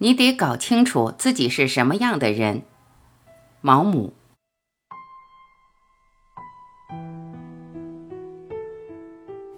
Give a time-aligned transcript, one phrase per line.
[0.00, 2.62] 你得搞清楚自己是什么样的人。
[3.60, 4.12] 毛姆。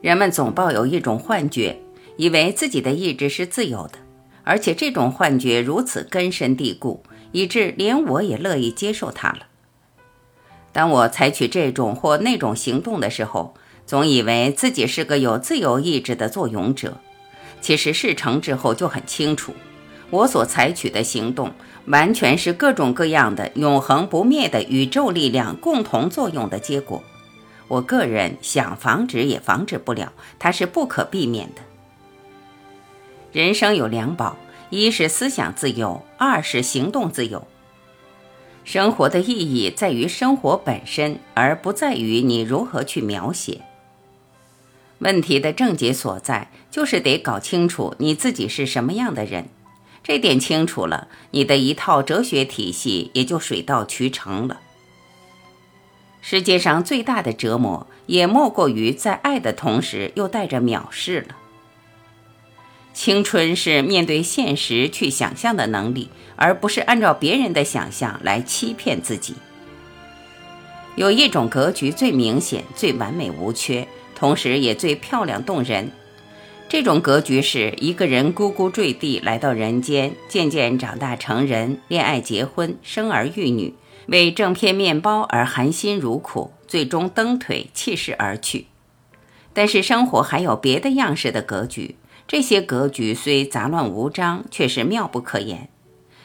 [0.00, 1.80] 人们总抱有一种幻觉，
[2.16, 3.98] 以为自己的意志是自由的，
[4.44, 7.02] 而且这种幻觉如此根深蒂固，
[7.32, 9.48] 以致连我也乐意接受它了。
[10.72, 16.98] 当我采取这种或那种行动的时候，总以为自己是个有自由意志的作俑者。
[17.60, 19.52] 其实事成之后就很清楚。
[20.10, 21.52] 我所采取的行动，
[21.86, 27.02] 完全是各种各样的永恒不灭的宇宙力量共同作用的结果。
[27.68, 31.60] 我个人想防止也防止不了，它是不可避免的。
[33.32, 34.38] 人生有两宝：
[34.70, 37.46] 一是思想自由，二是行动自由。
[38.64, 43.60] 生活的意义在于生活本身，而不在于你如何去描写。
[45.00, 49.48] 问题的症结所在，就是得搞清楚你自己是什么样的人。
[50.08, 54.60] 这点清楚了，你的一套哲学体系也就水到渠成了。
[56.22, 61.36] 世界上最大的折磨，也莫过于在爱的同时又带着藐视了。
[62.94, 69.34] 青春是面对现实去想象的能力，而不是按照别人的想象来欺骗自己。
[70.96, 75.92] 有一种格局最明显、最完美无缺，同时也最漂亮动人。
[76.68, 83.74] 这种格局是一个人咕咕坠地来到人间，渐渐长大成人，恋爱结婚，生儿育女，
[84.08, 88.66] 为挣片面包而含辛茹苦，最终蹬腿弃世而去。
[89.54, 95.70] 但是生活还有别的样式的格局，这些格局虽杂乱无章，却是妙不可言。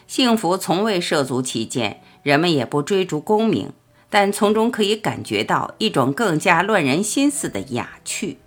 [0.08, 3.72] 幸福从未涉足其间，人们也不追逐功名，
[4.10, 8.40] 但从中可以感觉到一种更加乱人心思的雅趣。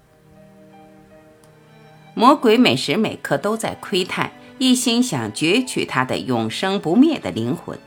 [2.18, 7.78] 魔鬼每时每刻都在窥探，一心想攫取他的永生不灭的灵魂。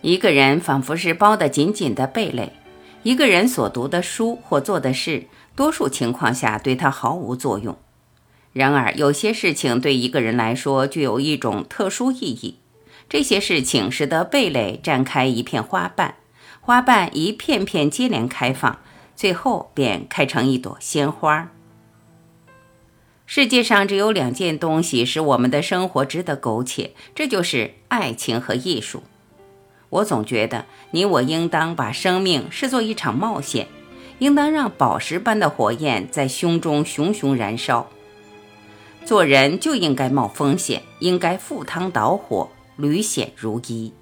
[0.00, 2.54] 一个人仿佛是包得紧紧的蓓蕾，
[3.02, 7.76] 一个人所读的书或做的事，多数情况下对他毫无作用。
[8.54, 12.56] 然而，有些事情对一个人来说具有一种特殊意义，
[13.06, 16.14] 这些事情使得蓓蕾绽开一片花瓣，
[16.62, 18.78] 花瓣一片片接连开放，
[19.14, 21.50] 最后便开成一朵鲜花。
[23.34, 29.04] 世界上只有两件东西使我们的生活值得苟且，这就是爱情和艺术。
[29.88, 33.68] 我总觉得，你我应当把生命视作一场冒险，
[34.18, 37.88] 应当让宝石般的火焰在胸中熊熊燃烧。
[39.06, 43.94] 做人就应该冒风险，应该赴汤蹈火，屡险如一。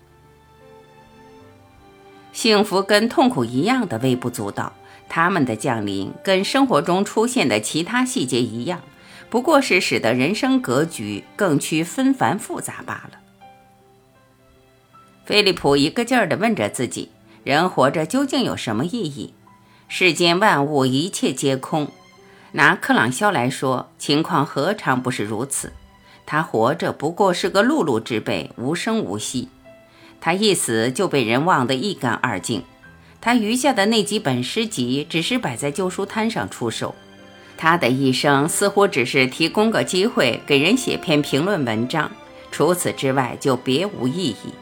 [2.33, 4.73] 幸福跟痛苦一样的微不足道，
[5.09, 8.81] 他们的降临跟生活中出现的其他细节一样。
[9.31, 13.19] 不过是使得人生格局更趋纷繁复杂罢了。
[15.25, 17.11] 菲利普一个劲儿地问着自己：
[17.45, 19.33] 人活着究竟有什么意义？
[19.87, 21.89] 世间万物一切皆空。
[22.53, 25.73] 拿克朗肖来说，情况何尝不是如此？
[26.27, 29.49] 他活着不过是个碌碌之辈，无声无息。
[30.21, 32.65] 他一死就被人忘得一干二净。
[33.21, 36.95] 他余下的那几本诗集，只是摆在旧书摊上出售。
[37.61, 42.11] 他的一生似乎只是提供个机会给人写篇评论文章，
[42.51, 44.55] 除此之外就别无意义。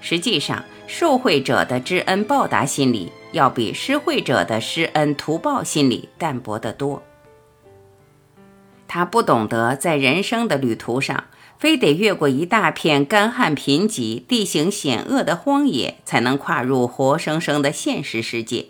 [0.00, 7.02] 实际上，受惠者的知恩报答心理要比施惠者的施恩图报心理淡薄得多。
[8.88, 11.24] 他不懂得在人生的旅途上，
[11.58, 18.68] 非得越过一大片干旱贫瘠、地形险恶的荒野，才能跨入活生生的现实世界。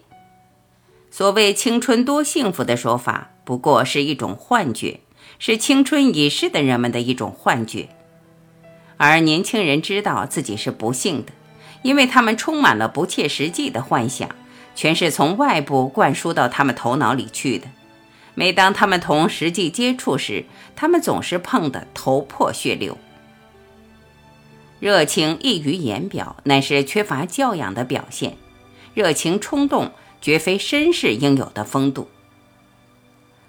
[1.12, 5.00] 所谓青春多幸福的说法，不过是一种幻觉，
[5.38, 7.90] 是青春已逝的人们的一种幻觉。
[8.96, 11.32] 而年轻人知道自己是不幸的，
[11.82, 14.30] 因为他们充满了不切实际的幻想，
[14.74, 17.66] 全是从外部灌输到他们头脑里去的。
[18.34, 22.96] 每当他们同实际接触时，他们总是碰得头破血流。
[24.80, 28.38] 热情溢于言表，乃是缺乏教养的表现。
[28.94, 29.92] 热情冲动。
[30.22, 32.08] 绝非绅士应有的风度。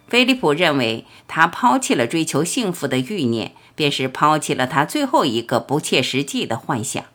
[0.09, 7.05] 菲利普认为，他抛弃了追求幸福的欲念，便是抛弃了他最后一个不切实际的幻想。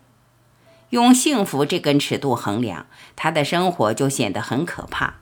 [0.91, 5.17] 用幸福这根尺度衡量他的生活，就显得很可怕。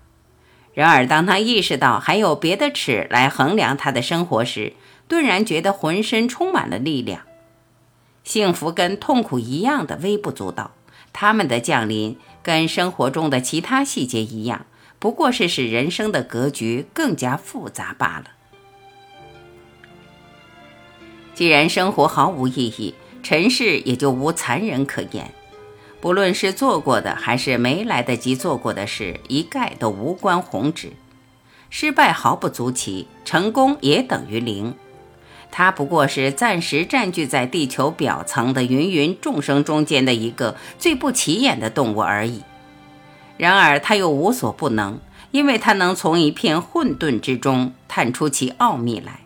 [0.72, 4.74] 然而，当他意识到还有别的尺来衡量他的生活时，
[5.08, 7.22] 顿然觉得浑身充满了力量。
[8.22, 10.72] 幸福跟痛苦一样的微不足道。
[11.18, 14.66] 他们的降临跟生活中的其他细节一样，
[14.98, 18.26] 不过是使人生的格局更加复杂罢了。
[21.34, 25.32] 既然生活毫无意义，尘世也就无残忍可言。
[26.02, 30.92] 不论是做过的还是没来得及做过的事，一概都无关宏旨。
[31.70, 34.74] 失败毫不足奇，成功也等于零。
[35.50, 42.42] 它不过是暂时占据在地球表层的芸芸众生中间的一个最不起眼的动物而已。
[43.38, 44.98] 然而，它又无所不能，
[45.30, 49.20] 因为它能从一片混沌之中探出其奥秘来。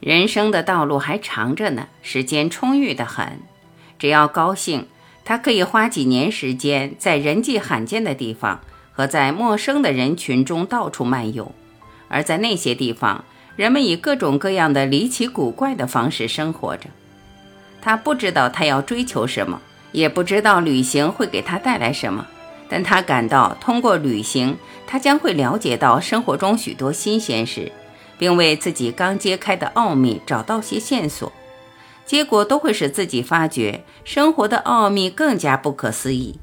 [0.00, 3.40] 人生的道路还长着呢，时间充裕的很。
[3.98, 4.86] 只要高兴，
[5.24, 8.60] 他可以花几年时间在人迹罕见的地方
[8.92, 11.52] 和在陌生的人群中到处漫游，
[12.08, 13.24] 而在那些地方。
[13.56, 16.90] 人们以各种各样的离奇古怪的方式生活着。
[17.80, 19.60] 他不知道他要追求什么，
[19.92, 22.26] 也不知道旅行会给他带来什么，
[22.68, 27.72] 但他感到通过旅行，他将会了解到生活中许多新鲜事，
[28.18, 31.32] 并为自己刚揭开的奥秘找到些线索。
[32.04, 36.38] 结果都会使自己发觉生活的奥秘更加不可思议。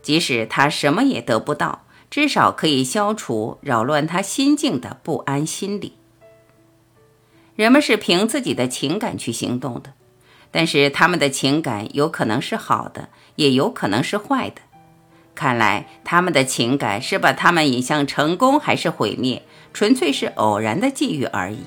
[0.00, 5.94] 即使他什么也得不到，至少可以消除扰乱他心境的不安心理。
[7.56, 9.94] 人们是凭自己的情感去行动的，
[10.50, 14.60] 但是他们的情感有可能是好的，也有可能是坏的。
[15.34, 19.42] 看来他们的情感是把他们引向成功还是毁灭，
[19.72, 21.60] 纯粹是偶然的际遇而已。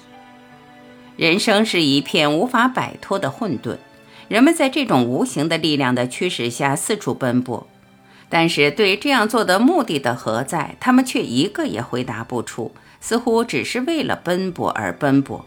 [1.18, 3.78] 人生是一片无法摆脱的混沌，
[4.28, 7.68] 人们在这种无形的力量的驱使下四处奔波，
[8.30, 12.72] 但是对这样做的目的的何在，他们却一个也回答不出，
[13.02, 15.46] 似乎只是为了奔波而奔波。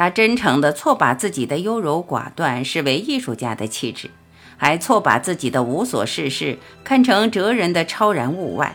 [0.00, 4.08] 他真诚地错把自己的优柔寡断视为艺术家的气质，
[4.56, 8.74] 还错把自己的无所事事看成哲人的超然物外。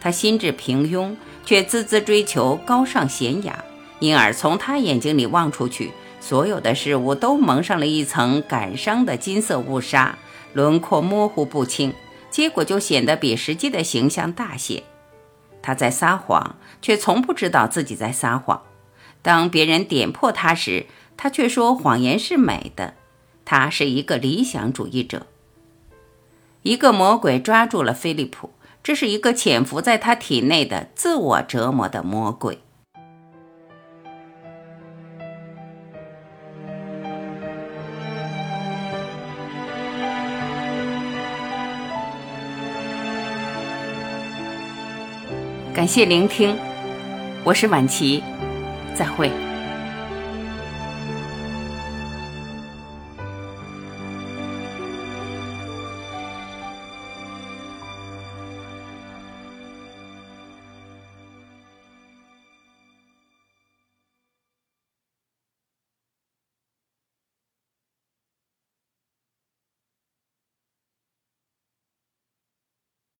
[0.00, 1.14] 他心智平庸，
[1.44, 3.64] 却孜孜追求高尚娴雅，
[4.00, 10.18] 因而从他眼睛里望出去，所有的事物都蒙上了一层感伤的金色雾纱，
[10.54, 11.94] 轮廓模糊不清，
[12.32, 14.82] 结果就显得比实际的形象大些。
[15.62, 18.60] 他在撒谎，却从不知道自己在撒谎。
[19.28, 20.86] 当别人点破他时，
[21.18, 22.94] 他却说谎言是美的。
[23.44, 25.26] 他是一个理想主义者。
[26.62, 28.52] 一个魔鬼抓住了菲利普，
[28.82, 32.60] 这是一个潜伏在他体内的自我折磨的魔鬼。
[45.74, 46.56] 感谢聆听，
[47.44, 48.22] 我是晚琪。
[48.94, 49.47] 再会。